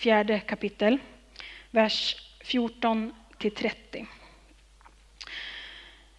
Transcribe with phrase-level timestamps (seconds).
[0.00, 0.98] fjärde kapitel,
[1.70, 4.06] vers 14 till 30.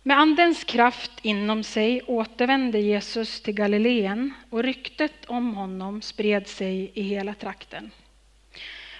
[0.03, 6.91] Med Andens kraft inom sig återvände Jesus till Galileen och ryktet om honom spred sig
[6.93, 7.91] i hela trakten.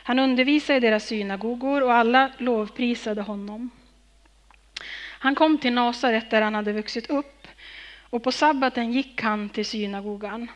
[0.03, 3.69] Han undervisade i deras synagogor och alla lovprisade honom.
[5.19, 7.47] Han kom till Nasaret där han hade vuxit upp
[8.09, 10.51] och på sabbaten gick han till synagogan.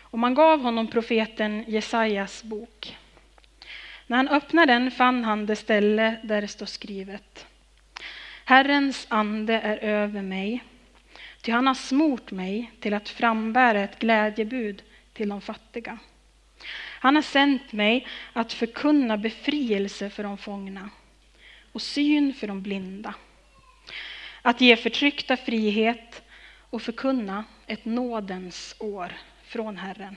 [0.00, 2.96] Och man gav honom profeten Jesajas bok.
[4.08, 7.46] När han öppnade den fann han det ställe där det står skrivet.
[8.44, 10.64] Herrens ande är över mig,
[11.42, 15.98] ty han har smort mig till att frambära ett glädjebud till de fattiga.
[17.00, 20.90] Han har sänt mig att förkunna befrielse för de fångna
[21.72, 23.14] och syn för de blinda.
[24.42, 26.22] Att ge förtryckta frihet
[26.70, 29.12] och förkunna ett nådens år
[29.44, 30.16] från Herren.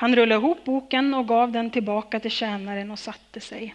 [0.00, 3.74] Han rullade ihop boken och gav den tillbaka till tjänaren och satte sig.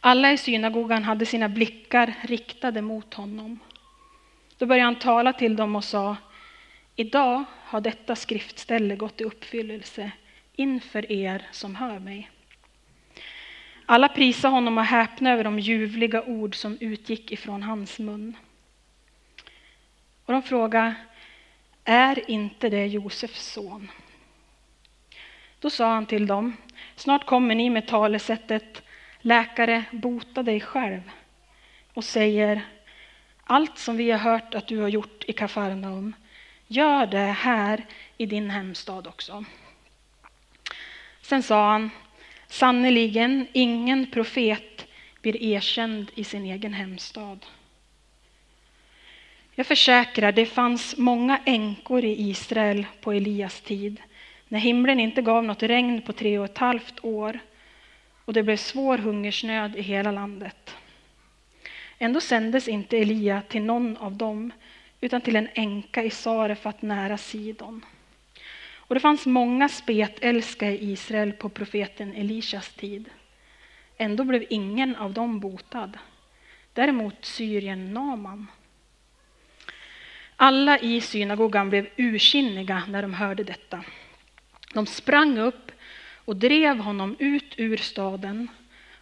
[0.00, 3.58] Alla i synagogan hade sina blickar riktade mot honom.
[4.58, 6.16] Då började han tala till dem och sa
[6.96, 10.10] Idag har detta skriftställe gått i uppfyllelse
[10.56, 12.30] inför er som hör mig.
[13.86, 18.36] Alla prisade honom och häpnade över de ljuvliga ord som utgick ifrån hans mun.
[20.24, 20.94] Och de frågade
[21.84, 23.90] är inte det Josefs son?
[25.60, 26.56] Då sa han till dem,
[26.96, 28.82] snart kommer ni med talesättet
[29.20, 31.00] Läkare, bota dig själv
[31.94, 32.62] och säger
[33.44, 36.14] allt som vi har hört att du har gjort i Kafarnaum,
[36.66, 37.86] gör det här
[38.16, 39.44] i din hemstad också.
[41.20, 41.90] Sen sa han,
[42.46, 44.86] sannerligen ingen profet
[45.22, 47.46] blir erkänd i sin egen hemstad.
[49.54, 54.02] Jag försäkrar, det fanns många änkor i Israel på Elias tid,
[54.48, 57.38] när himlen inte gav något regn på tre och ett halvt år
[58.24, 60.76] och det blev svår hungersnöd i hela landet.
[61.98, 64.52] Ändå sändes inte Elia till någon av dem,
[65.00, 67.84] utan till en änka i Sarefat nära Sidon.
[68.76, 73.10] Och det fanns många spetälska i Israel på profeten Elishas tid.
[73.96, 75.98] Ändå blev ingen av dem botad.
[76.72, 78.46] Däremot Syrien Naman.
[80.36, 83.84] Alla i synagogan blev ursinniga när de hörde detta.
[84.72, 85.72] De sprang upp
[86.24, 88.48] och drev honom ut ur staden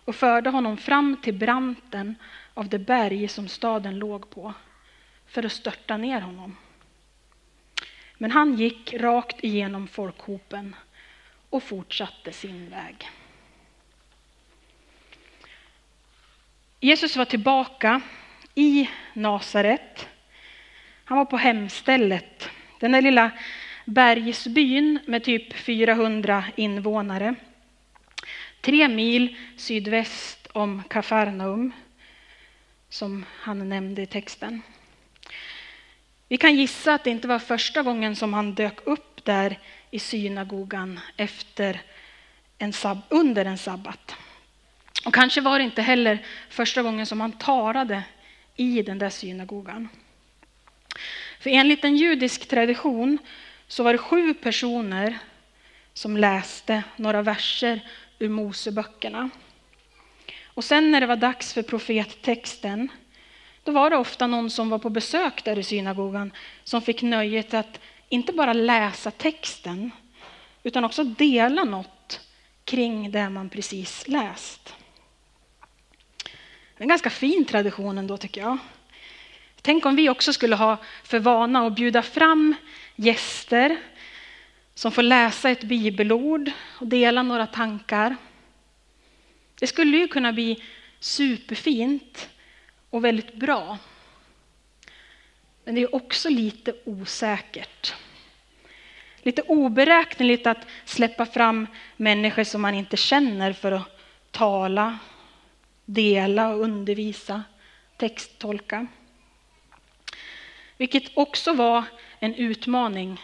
[0.05, 2.15] och förde honom fram till branten
[2.55, 4.55] av det berg som staden låg på
[5.27, 6.57] för att störta ner honom.
[8.19, 10.77] Men han gick rakt igenom folkhopen
[11.51, 13.11] och fortsatte sin väg.
[16.81, 18.01] Jesus var tillbaka
[18.55, 20.09] i Nasaret
[21.09, 22.51] han var på hemstället,
[22.81, 23.31] den där lilla
[23.87, 27.35] bergsbyn med typ 400 invånare.
[28.61, 31.73] Tre mil sydväst om Kafarnaum,
[32.89, 34.63] som han nämnde i texten.
[36.29, 39.59] Vi kan gissa att det inte var första gången som han dök upp där
[39.91, 41.83] i synagogan efter
[42.59, 44.15] en sab under en sabbat.
[45.05, 48.03] Och kanske var det inte heller första gången som han talade
[48.57, 49.89] i den där synagogan.
[51.41, 53.19] För enligt en judisk tradition
[53.69, 55.19] så var det sju personer
[55.93, 57.81] som läste några verser
[58.19, 59.31] ur Moseböckerna.
[60.45, 62.89] Och sen när det var dags för profettexten,
[63.65, 66.33] då var det ofta någon som var på besök där i synagogan
[66.65, 69.91] som fick nöjet att inte bara läsa texten,
[70.63, 72.21] utan också dela något
[72.65, 74.75] kring det man precis läst.
[76.77, 78.59] Det är en ganska fin tradition ändå tycker jag.
[79.63, 82.55] Tänk om vi också skulle ha för vana att bjuda fram
[82.97, 83.77] gäster
[84.75, 86.51] som får läsa ett bibelord
[86.81, 88.17] och dela några tankar.
[89.59, 90.63] Det skulle ju kunna bli
[91.01, 92.29] superfint
[92.91, 93.79] och väldigt bra.
[95.65, 97.95] Men det är också lite osäkert.
[99.23, 101.67] Lite oberäkneligt att släppa fram
[101.97, 104.01] människor som man inte känner för att
[104.31, 104.99] tala,
[105.85, 107.43] dela och undervisa,
[107.97, 108.87] texttolka.
[110.77, 111.85] Vilket också var
[112.21, 113.21] en utmaning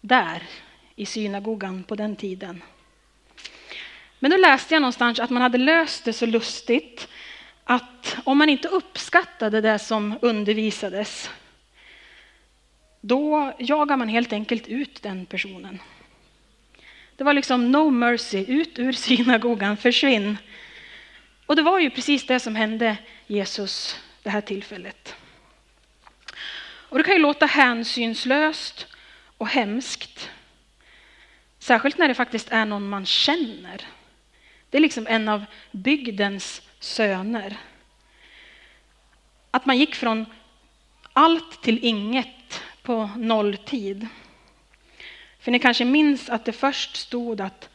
[0.00, 0.42] där
[0.96, 2.62] i synagogan på den tiden.
[4.18, 7.08] Men då läste jag någonstans att man hade löst det så lustigt
[7.64, 11.30] att om man inte uppskattade det som undervisades,
[13.00, 15.78] då jagar man helt enkelt ut den personen.
[17.16, 20.36] Det var liksom no mercy, ut ur synagogan, försvinn.
[21.46, 22.96] Och det var ju precis det som hände
[23.26, 25.14] Jesus det här tillfället.
[26.90, 28.86] Och det kan ju låta hänsynslöst
[29.36, 30.30] och hemskt.
[31.58, 33.86] Särskilt när det faktiskt är någon man känner.
[34.70, 37.56] Det är liksom en av bygdens söner.
[39.50, 40.26] Att man gick från
[41.12, 44.06] allt till inget på nolltid.
[45.40, 47.68] För ni kanske minns att det först stod att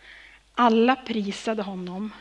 [0.56, 2.14] alla prisade honom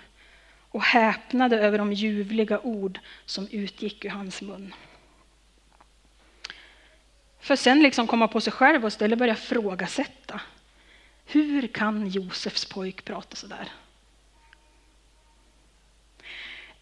[0.70, 4.74] och häpnade över de ljuvliga ord som utgick ur hans mun.
[7.44, 10.40] För sen liksom komma på sig själv och istället börja frågasätta.
[11.26, 13.68] Hur kan Josefs pojk prata så där?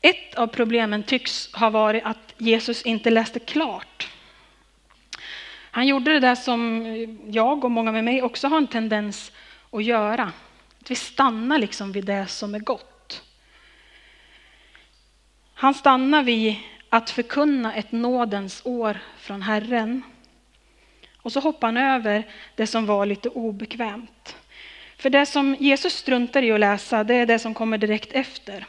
[0.01, 4.11] Ett av problemen tycks ha varit att Jesus inte läste klart.
[5.71, 6.85] Han gjorde det där som
[7.27, 9.33] jag och många med mig också har en tendens
[9.71, 10.33] att göra.
[10.81, 13.23] Att vi stannar liksom vid det som är gott.
[15.55, 16.57] Han stannar vid
[16.89, 20.03] att förkunna ett nådens år från Herren.
[21.23, 24.37] Och så hoppar han över det som var lite obekvämt.
[24.97, 28.67] För det som Jesus struntar i att läsa, det är det som kommer direkt efter.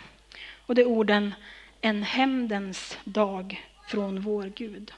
[0.65, 1.33] Och det är orden
[1.81, 4.91] en hämndens dag från vår Gud.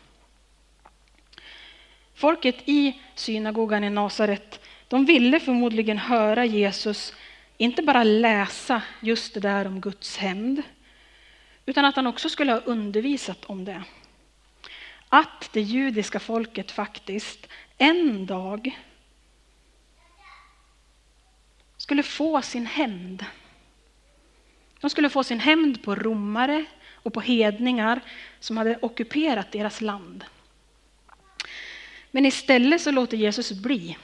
[2.15, 7.13] Folket i synagogan i Nasaret, de ville förmodligen höra Jesus
[7.57, 10.61] inte bara läsa just det där om Guds hämnd,
[11.65, 13.83] utan att han också skulle ha undervisat om det.
[15.09, 17.47] Att det judiska folket faktiskt
[17.77, 18.79] en dag
[21.77, 23.25] skulle få sin hämnd.
[24.81, 28.01] De skulle få sin hämnd på romare och på hedningar
[28.39, 30.25] som hade ockuperat deras land.
[32.11, 33.97] Men istället så låter Jesus bli.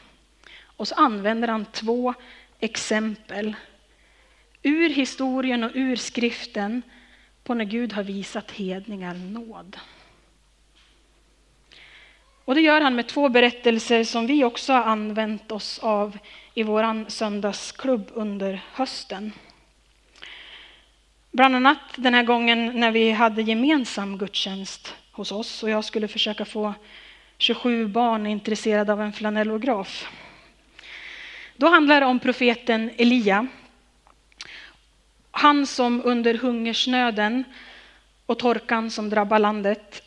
[0.64, 2.14] Och så använder han två
[2.60, 3.56] exempel
[4.64, 6.82] ur historien och ur skriften
[7.44, 9.78] på när Gud har visat hedningar nåd.
[12.46, 16.18] Och det gör han med två berättelser som vi också har använt oss av
[16.54, 19.32] i vår söndagsklubb under hösten.
[21.32, 26.08] Bland annat den här gången när vi hade gemensam gudstjänst hos oss och jag skulle
[26.08, 26.74] försöka få
[27.38, 30.10] 27 barn intresserade av en flanellograf.
[31.56, 33.48] Då handlar det om profeten Elia.
[35.32, 37.44] Han som under hungersnöden
[38.26, 40.04] och torkan som drabbar landet,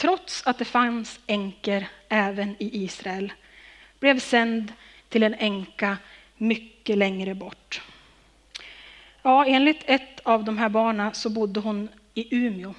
[0.00, 3.32] trots att det fanns änkor även i Israel,
[3.98, 4.72] blev sänd
[5.08, 5.98] till en änka
[6.36, 7.82] mycket längre bort.
[9.22, 12.74] Ja, enligt ett av de här barnen så bodde hon i Umeå.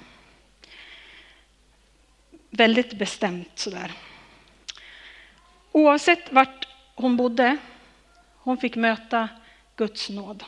[2.50, 3.92] Väldigt bestämt sådär.
[5.72, 7.56] Oavsett vart hon bodde,
[8.36, 9.28] hon fick möta
[9.76, 10.44] Guds nåd.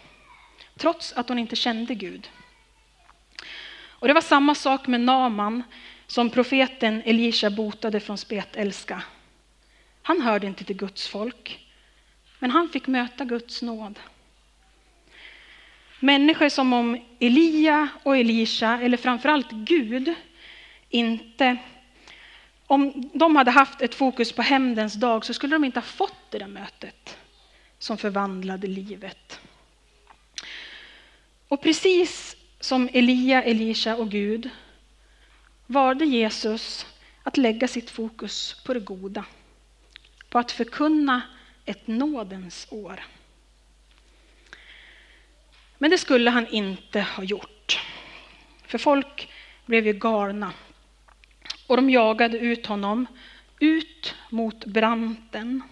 [0.76, 2.30] Trots att hon inte kände Gud.
[3.86, 5.62] Och det var samma sak med Naman
[6.06, 9.02] som profeten Elisha botade från spetälska.
[10.02, 11.66] Han hörde inte till Guds folk,
[12.38, 13.98] men han fick möta Guds nåd.
[16.00, 20.14] Människor som om Elia och Elisha, eller framförallt Gud,
[20.88, 21.56] inte
[22.66, 26.30] om de hade haft ett fokus på hämndens dag så skulle de inte ha fått
[26.30, 27.18] det där mötet
[27.78, 29.40] som förvandlade livet.
[31.48, 34.50] Och precis som Elia, Elisha och Gud
[35.66, 36.86] valde Jesus
[37.22, 39.24] att lägga sitt fokus på det goda,
[40.28, 41.22] på att förkunna
[41.64, 43.04] ett nådens år.
[45.78, 47.80] Men det skulle han inte ha gjort.
[48.66, 49.28] För folk
[49.66, 50.52] blev ju galna.
[51.66, 53.06] Och de jagade ut honom,
[53.60, 55.62] ut mot branten.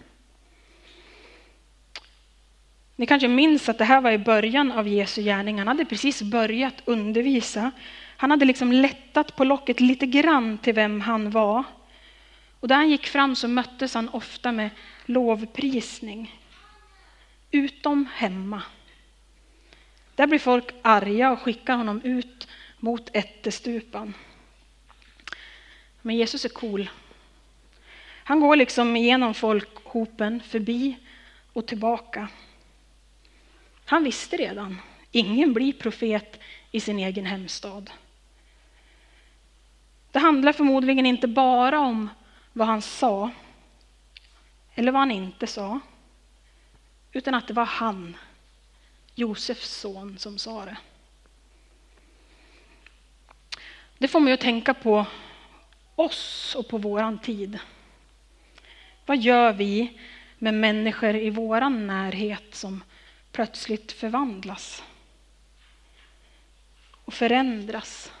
[2.95, 5.57] Ni kanske minns att det här var i början av Jesu gärning.
[5.57, 7.71] Han hade precis börjat undervisa.
[8.23, 11.63] Han hade liksom lättat på locket lite grann till vem han var.
[12.59, 14.69] Och där han gick fram så möttes han ofta med
[15.05, 16.39] lovprisning.
[17.51, 18.61] Utom hemma.
[20.15, 22.47] Där blir folk arga och skickar honom ut
[22.79, 24.13] mot ättestupan.
[26.01, 26.89] Men Jesus är cool.
[28.23, 30.97] Han går liksom igenom folkhopen, förbi
[31.53, 32.27] och tillbaka.
[33.85, 36.39] Han visste redan, ingen blir profet
[36.71, 37.91] i sin egen hemstad.
[40.13, 42.09] Det handlar förmodligen inte bara om
[42.53, 43.29] vad han sa,
[44.75, 45.79] eller vad han inte sa,
[47.11, 48.17] utan att det var han
[49.15, 50.77] Josefs son, som sa det.
[53.97, 55.05] Det får mig att tänka på
[55.95, 57.59] oss och på våran tid.
[59.05, 59.99] Vad gör vi
[60.37, 62.83] med människor i våran närhet som
[63.31, 64.83] plötsligt förvandlas
[67.05, 68.11] och förändras?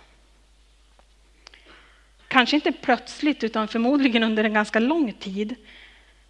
[2.33, 5.55] Kanske inte plötsligt, utan förmodligen under en ganska lång tid.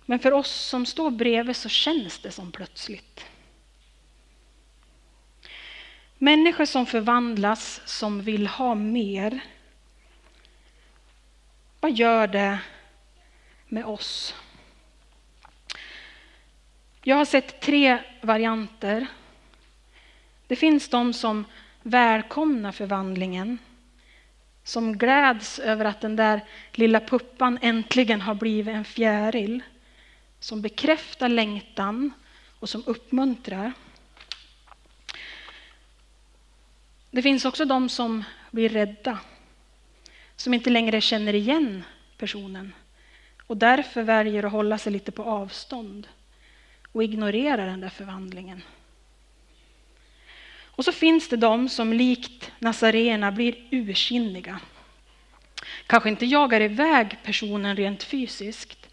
[0.05, 3.25] Men för oss som står bredvid så känns det som plötsligt.
[6.17, 9.39] Människor som förvandlas, som vill ha mer.
[11.79, 12.59] Vad gör det
[13.67, 14.35] med oss?
[17.03, 19.07] Jag har sett tre varianter.
[20.47, 21.45] Det finns de som
[21.83, 23.57] välkomnar förvandlingen,
[24.63, 26.41] som gläds över att den där
[26.71, 29.63] lilla puppan äntligen har blivit en fjäril,
[30.39, 32.11] som bekräftar längtan
[32.59, 33.71] och som uppmuntrar.
[37.11, 39.19] Det finns också de som blir rädda,
[40.35, 41.83] som inte längre känner igen
[42.17, 42.73] personen
[43.47, 46.07] och därför väljer att hålla sig lite på avstånd
[46.91, 48.61] och ignorera den där förvandlingen.
[50.75, 54.59] Och så finns det de som likt Nazarena blir ursinniga.
[55.87, 58.89] Kanske inte jagar iväg personen rent fysiskt,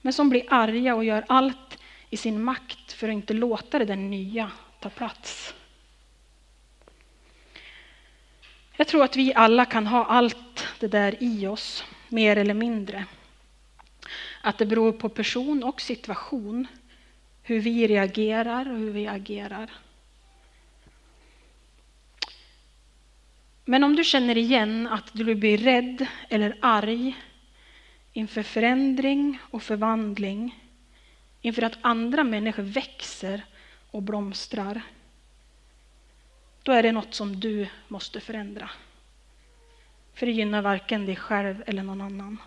[0.00, 1.78] men som blir arga och gör allt
[2.10, 5.54] i sin makt för att inte låta det där nya ta plats.
[8.76, 13.04] Jag tror att vi alla kan ha allt det där i oss, mer eller mindre.
[14.40, 16.66] Att det beror på person och situation,
[17.42, 19.70] hur vi reagerar och hur vi agerar.
[23.64, 27.16] Men om du känner igen att du blir rädd eller arg
[28.12, 30.58] inför förändring och förvandling,
[31.40, 33.44] inför att andra människor växer
[33.90, 34.82] och blomstrar,
[36.62, 38.70] då är det något som du måste förändra.
[40.14, 42.38] För det gynnar varken dig själv eller någon annan.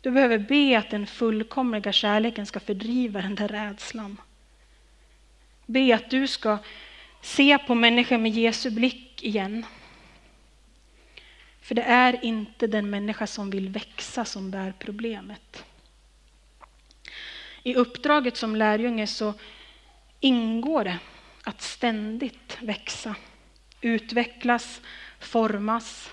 [0.00, 4.20] Du behöver be att den fullkomliga kärleken ska fördriva den där rädslan.
[5.66, 6.58] Be att du ska
[7.22, 9.66] se på människan med Jesu blick igen.
[11.60, 15.64] För det är inte den människa som vill växa som bär problemet.
[17.62, 19.34] I uppdraget som lärjunge så
[20.20, 20.98] ingår det
[21.44, 23.14] att ständigt växa,
[23.80, 24.80] utvecklas,
[25.20, 26.10] formas,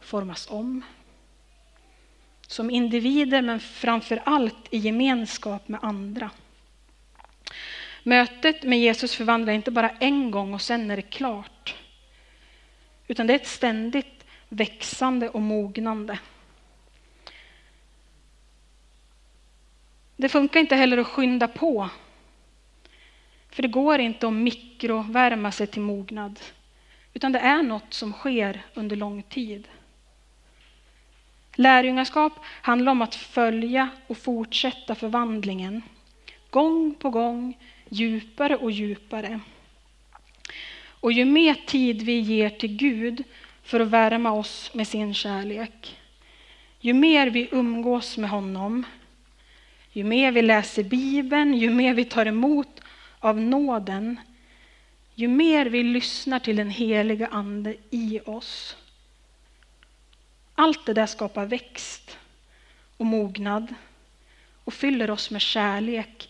[0.00, 0.84] formas om.
[2.46, 6.30] Som individer men framför allt i gemenskap med andra.
[8.06, 11.74] Mötet med Jesus förvandlar inte bara en gång och sen är det klart.
[13.06, 16.18] Utan det är ett ständigt växande och mognande.
[20.16, 21.90] Det funkar inte heller att skynda på
[23.54, 26.40] för det går inte att mikrovärma sig till mognad,
[27.12, 29.68] utan det är något som sker under lång tid.
[31.54, 35.82] Lärjungaskap handlar om att följa och fortsätta förvandlingen,
[36.50, 37.58] gång på gång,
[37.88, 39.40] djupare och djupare.
[41.00, 43.24] Och ju mer tid vi ger till Gud
[43.62, 45.98] för att värma oss med sin kärlek,
[46.80, 48.86] ju mer vi umgås med honom,
[49.92, 52.80] ju mer vi läser Bibeln, ju mer vi tar emot
[53.18, 54.20] av nåden,
[55.14, 58.76] ju mer vi lyssnar till den heliga Ande i oss.
[60.54, 62.18] Allt det där skapar växt
[62.96, 63.74] och mognad
[64.64, 66.28] och fyller oss med kärlek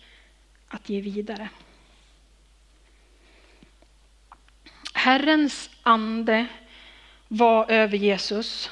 [0.75, 1.49] att ge vidare.
[4.95, 6.47] Herrens ande
[7.28, 8.71] var över Jesus.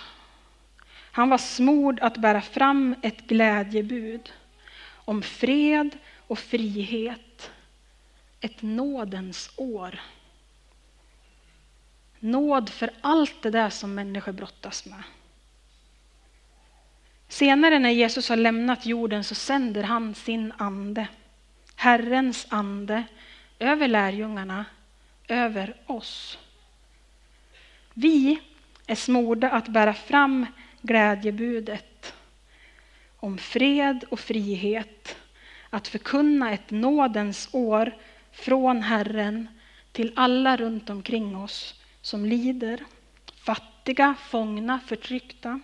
[1.13, 4.33] Han var smord att bära fram ett glädjebud
[4.93, 7.51] om fred och frihet
[8.41, 10.01] ett nådens år.
[12.19, 15.03] Nåd för allt det där som människor brottas med.
[17.29, 21.09] Senare när Jesus har lämnat jorden så sänder han sin ande,
[21.77, 23.05] Herrens ande,
[23.59, 24.65] över lärjungarna,
[25.29, 26.39] över oss.
[27.95, 28.41] Vi
[28.87, 30.47] är smorda att bära fram
[30.83, 32.15] glädjebudet
[33.17, 35.17] om fred och frihet,
[35.71, 37.97] att förkunna ett nådens år
[38.33, 39.49] från Herren
[39.93, 42.85] till alla runt omkring oss som lider,
[43.37, 45.61] fattiga, fångna, förtryckta.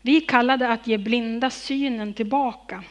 [0.00, 2.84] Vi kallade att ge blinda synen tillbaka.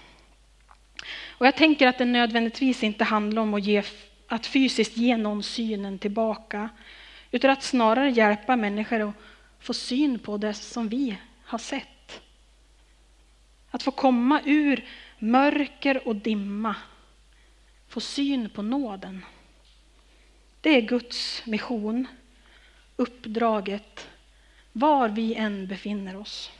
[1.37, 3.83] Och jag tänker att det nödvändigtvis inte handlar om att, ge,
[4.27, 6.69] att fysiskt ge någon synen tillbaka,
[7.31, 9.15] utan att snarare hjälpa människor att
[9.59, 12.21] få syn på det som vi har sett.
[13.71, 14.85] Att få komma ur
[15.19, 16.75] mörker och dimma
[17.87, 19.25] få syn på nåden.
[20.61, 22.07] Det är Guds mission,
[22.95, 24.07] uppdraget,
[24.71, 26.51] var vi än befinner oss.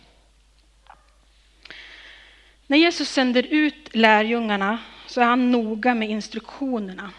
[2.68, 7.12] När Jesus sänder ut lärjungarna så är han noga med instruktionerna.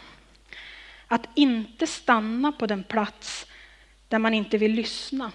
[1.06, 3.46] Att inte stanna på den plats
[4.08, 5.32] där man inte vill lyssna,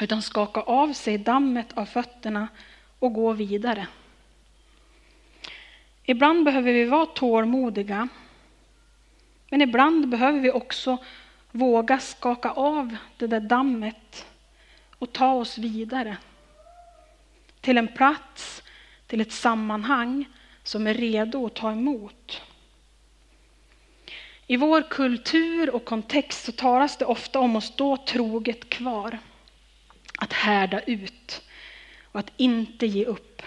[0.00, 2.48] utan skaka av sig dammet av fötterna
[2.98, 3.86] och gå vidare.
[6.02, 8.08] Ibland behöver vi vara tålmodiga,
[9.50, 10.98] men ibland behöver vi också
[11.50, 14.26] våga skaka av det där dammet
[14.98, 16.16] och ta oss vidare
[17.60, 18.62] till en plats,
[19.10, 20.24] till ett sammanhang
[20.62, 22.42] som är redo att ta emot.
[24.46, 29.18] I vår kultur och kontext så talas det ofta om att stå troget kvar,
[30.18, 31.42] att härda ut
[32.04, 33.42] och att inte ge upp.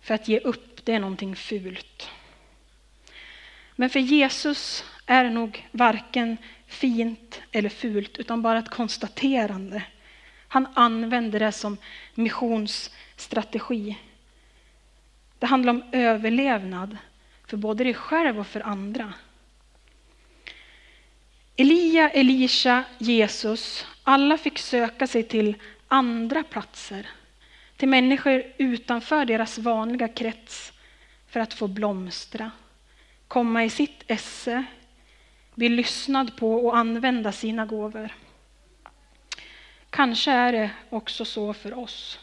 [0.00, 2.10] För att ge upp, det är någonting fult.
[3.74, 9.82] Men för Jesus är det nog varken fint eller fult, utan bara ett konstaterande.
[10.48, 11.76] Han använder det som
[12.14, 13.96] missionsstrategi.
[15.38, 16.96] Det handlar om överlevnad
[17.46, 19.12] för både dig själv och för andra.
[21.56, 25.56] Elia, Elisha, Jesus, alla fick söka sig till
[25.88, 27.08] andra platser,
[27.76, 30.72] till människor utanför deras vanliga krets
[31.28, 32.50] för att få blomstra,
[33.28, 34.64] komma i sitt esse,
[35.54, 38.14] bli lyssnad på och använda sina gåvor.
[39.90, 42.18] Kanske är det också så för oss.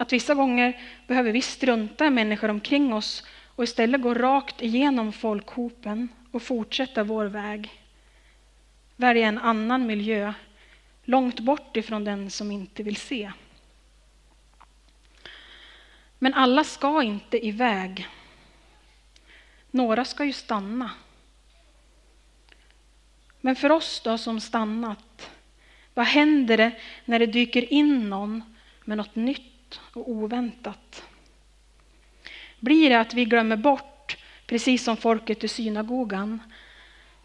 [0.00, 5.12] Att vissa gånger behöver vi strunta i människor omkring oss och istället gå rakt igenom
[5.12, 7.70] folkhopen och fortsätta vår väg.
[8.96, 10.32] Välja en annan miljö,
[11.04, 13.32] långt bort ifrån den som inte vill se.
[16.18, 18.08] Men alla ska inte iväg.
[19.70, 20.90] Några ska ju stanna.
[23.40, 25.30] Men för oss då som stannat,
[25.94, 26.72] vad händer det
[27.04, 29.49] när det dyker in någon med något nytt
[29.92, 31.02] och oväntat?
[32.60, 36.40] Blir det att vi glömmer bort, precis som folket i synagogan,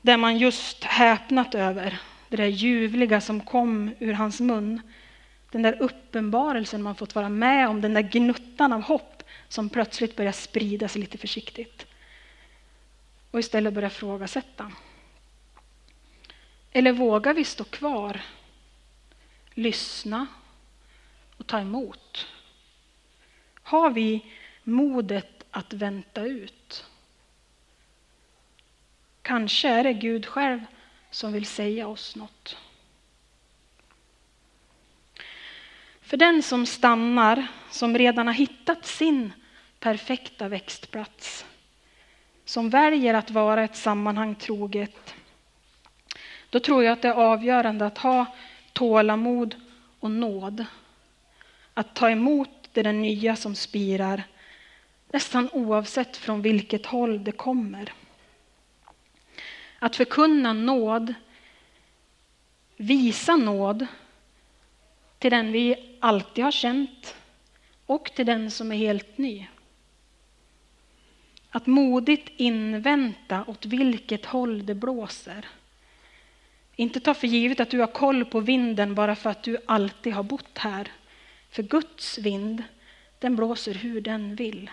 [0.02, 4.82] det man just häpnat över, det där ljuvliga som kom ur hans mun,
[5.52, 10.16] den där uppenbarelsen man fått vara med om, den där gnuttan av hopp som plötsligt
[10.16, 11.86] börjar sprida sig lite försiktigt.
[13.32, 14.72] Och istället börjar frågasätta.
[16.72, 18.22] Eller vågar vi stå kvar,
[19.54, 20.28] lyssna
[21.38, 22.28] och ta emot?
[23.66, 24.26] Har vi
[24.64, 26.86] modet att vänta ut?
[29.22, 30.66] Kanske är det Gud själv
[31.10, 32.58] som vill säga oss något.
[36.02, 39.34] För den som stannar, som redan har hittat sin
[39.80, 41.46] perfekta växtplats,
[42.46, 45.16] som väljer att vara ett sammanhang troget,
[46.50, 48.26] då tror jag att det är avgörande att ha
[48.74, 49.56] tålamod
[50.00, 50.66] och nåd.
[51.74, 54.24] Att ta emot det är den nya som spirar,
[55.12, 57.94] nästan oavsett från vilket håll det kommer.
[59.80, 61.14] Att förkunna nåd,
[62.78, 63.88] visa nåd
[65.20, 67.16] till den vi alltid har känt
[67.86, 69.48] och till den som är helt ny.
[71.50, 75.46] Att modigt invänta åt vilket håll det blåser.
[76.76, 80.14] Inte ta för givet att du har koll på vinden bara för att du alltid
[80.14, 80.92] har bott här.
[81.56, 82.64] För Guds vind,
[83.20, 84.70] den blåser hur den vill.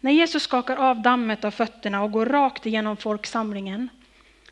[0.00, 3.88] När Jesus skakar av dammet av fötterna och går rakt igenom folksamlingen,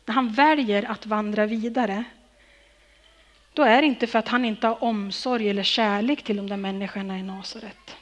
[0.05, 2.03] när han väljer att vandra vidare,
[3.53, 6.57] då är det inte för att han inte har omsorg eller kärlek till de där
[6.57, 7.95] människorna i Nasaret.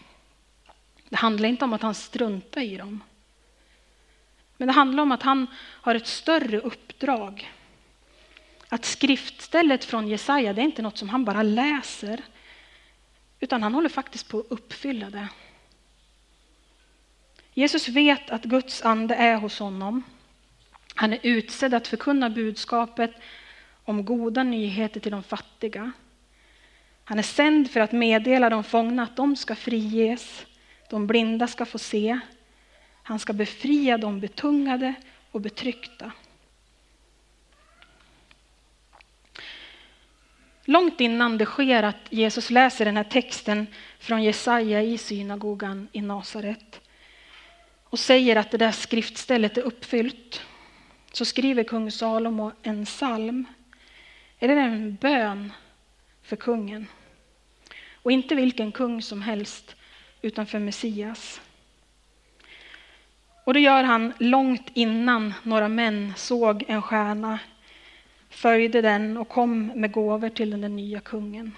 [1.10, 3.04] Det handlar inte om att han struntar i dem.
[4.58, 7.52] Men det handlar om att han har ett större uppdrag.
[8.70, 12.22] Att skriftstället från Jesaja, det är inte något som han bara läser,
[13.40, 15.28] utan han håller faktiskt på att uppfylla det.
[17.54, 20.04] Jesus vet att Guds ande är hos honom.
[20.96, 23.12] Han är utsedd att förkunna budskapet
[23.86, 25.92] om goda nyheter till de fattiga.
[27.04, 30.46] Han är sänd för att meddela de fångna att de ska friges,
[30.90, 32.20] de blinda ska få se,
[33.04, 34.94] han ska befria de betungade
[35.32, 36.12] och betryckta.
[40.70, 43.68] Långt innan det sker att Jesus läser den här texten
[44.00, 46.82] från Jesaja i synagogan i Nasaret
[47.84, 50.42] och säger att det där skriftstället är uppfyllt
[51.12, 53.46] så skriver kung Salomo en psalm,
[54.40, 55.54] eller en bön
[56.24, 56.88] för kungen.
[57.94, 59.76] Och inte vilken kung som helst,
[60.22, 61.42] utan för Messias.
[63.44, 67.40] Och det gör han långt innan några män såg en stjärna,
[68.30, 71.52] följde den och kom med gåvor till den nya kungen.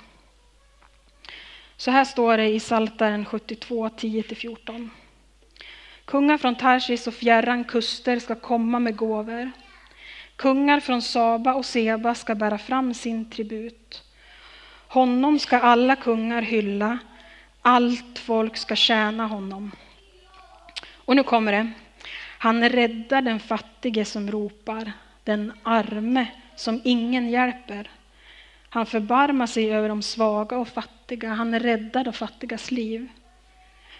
[1.77, 4.89] Så här står det i Psaltaren 72, 10-14.
[6.05, 9.51] Kungar från Tarsis och fjärran kuster ska komma med gåvor.
[10.35, 14.03] Kungar från Saba och Seba ska bära fram sin tribut.
[14.87, 16.99] Honom ska alla kungar hylla,
[17.61, 19.71] allt folk ska tjäna honom.
[20.95, 21.71] Och nu kommer det.
[22.37, 24.91] Han räddar den fattige som ropar,
[25.23, 26.27] den arme
[26.61, 27.89] som ingen hjälper.
[28.69, 33.07] Han förbarmar sig över de svaga och fattiga, han räddar de fattigas liv.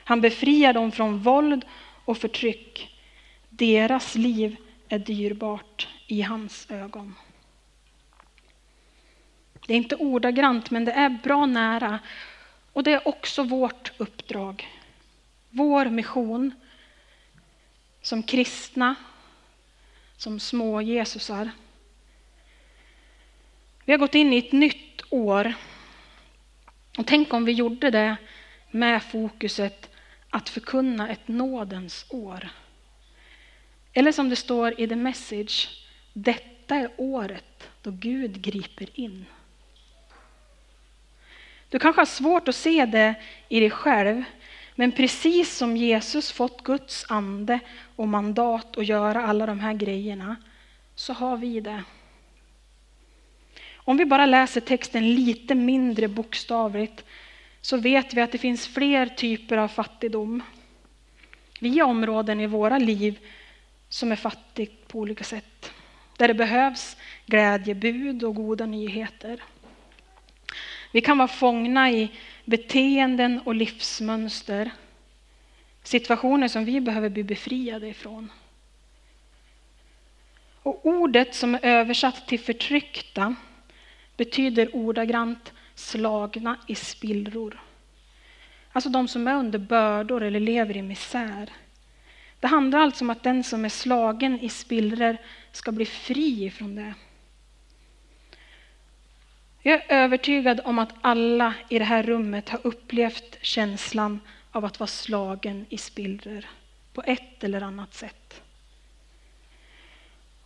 [0.04, 1.66] Han befriar dem från våld
[2.06, 3.00] och förtryck.
[3.50, 4.56] Deras liv
[4.90, 7.16] är dyrbart i hans ögon.
[9.68, 12.00] Det är inte ordagrant, men det är bra nära.
[12.74, 14.70] Och det är också vårt uppdrag.
[15.50, 16.52] Vår mission
[18.02, 18.96] som kristna,
[20.18, 21.52] som små Jesusar.
[23.92, 25.54] Vi har gått in i ett nytt år.
[26.98, 28.16] Och tänk om vi gjorde det
[28.72, 29.90] med fokuset
[30.30, 32.50] att förkunna ett nådens år.
[33.94, 35.70] Eller som det står i The Message,
[36.14, 39.26] detta är året då Gud griper in.
[41.70, 43.16] Du kanske har svårt att se det
[43.50, 44.24] i dig själv,
[44.76, 47.60] men precis som Jesus fått Guds ande
[47.96, 50.36] och mandat att göra alla de här grejerna,
[50.96, 51.84] så har vi det.
[53.84, 57.06] Om vi bara läser texten lite mindre bokstavligt
[57.62, 60.44] så vet vi att det finns fler typer av fattigdom.
[61.60, 63.20] Vi har områden i våra liv
[63.90, 65.72] som är fattigt på olika sätt.
[66.18, 69.44] Där det behövs glädjebud och goda nyheter.
[70.92, 72.12] Vi kan vara fångna i
[72.46, 74.72] beteenden och livsmönster.
[75.84, 78.32] Situationer som vi behöver bli befriade ifrån.
[80.64, 83.36] Och ordet som är översatt till förtryckta
[84.22, 87.62] betyder ordagrant slagna i spillror.
[88.72, 91.50] Alltså de som är under bördor eller lever i misär.
[92.40, 95.18] Det handlar alltså om att den som är slagen i spillror
[95.52, 96.94] ska bli fri från det.
[99.62, 104.20] Jag är övertygad om att alla i det här rummet har upplevt känslan
[104.52, 106.46] av att vara slagen i spillror
[106.94, 108.42] på ett eller annat sätt.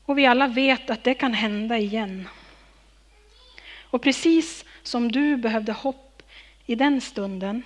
[0.06, 2.28] Och vi alla vet att det kan hända igen.
[3.96, 6.24] Och precis som du behövde hopp
[6.66, 7.64] i den stunden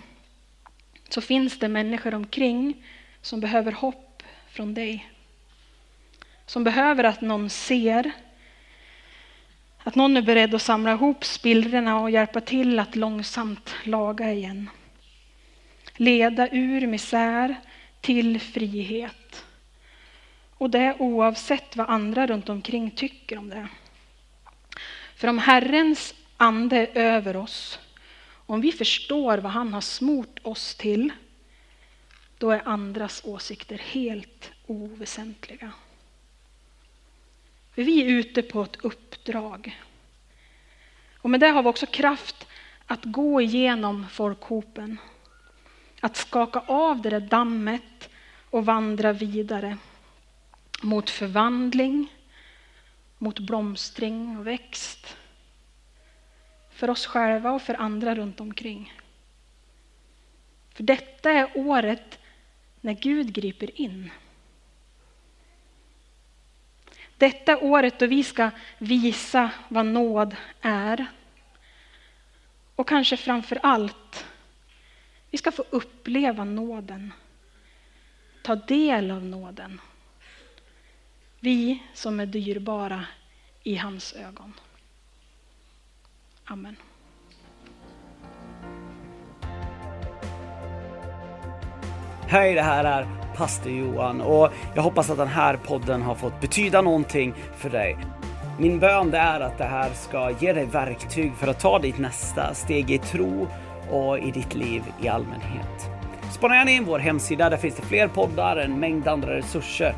[1.09, 2.85] så finns det människor omkring
[3.21, 5.09] som behöver hopp från dig.
[6.45, 8.11] Som behöver att någon ser,
[9.83, 14.69] att någon är beredd att samla ihop spillrorna och hjälpa till att långsamt laga igen.
[15.95, 17.55] Leda ur misär
[18.01, 19.45] till frihet.
[20.57, 23.67] Och det oavsett vad andra runt omkring tycker om det.
[25.15, 27.79] För om Herrens ande är över oss,
[28.45, 31.11] om vi förstår vad han har smort oss till,
[32.37, 35.71] då är andras åsikter helt oväsentliga.
[37.75, 39.81] För vi är ute på ett uppdrag.
[41.17, 42.47] Och med det har vi också kraft
[42.85, 44.97] att gå igenom folkhopen.
[46.01, 48.09] Att skaka av det där dammet
[48.49, 49.77] och vandra vidare
[50.81, 52.13] mot förvandling,
[53.17, 55.17] mot blomstring och växt
[56.79, 58.93] för oss själva och för andra runt omkring.
[60.73, 62.19] För detta är året
[62.81, 64.09] när Gud griper in.
[67.17, 71.05] Detta är året då vi ska visa vad nåd är.
[72.75, 74.25] Och kanske framför allt,
[75.31, 77.13] vi ska få uppleva nåden.
[78.41, 79.81] Ta del av nåden.
[81.39, 83.05] Vi som är dyrbara
[83.63, 84.53] i hans ögon.
[86.51, 86.75] Amen.
[92.27, 96.41] Hej, det här är pastor Johan och jag hoppas att den här podden har fått
[96.41, 97.97] betyda någonting för dig.
[98.59, 102.53] Min bön är att det här ska ge dig verktyg för att ta ditt nästa
[102.53, 103.47] steg i tro
[103.91, 105.89] och i ditt liv i allmänhet.
[106.31, 109.95] Spana gärna in vår hemsida, där finns det fler poddar, en mängd andra resurser.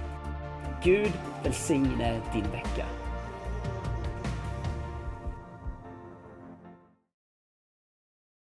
[0.83, 1.11] Gud
[1.43, 3.00] välsigne din vecka.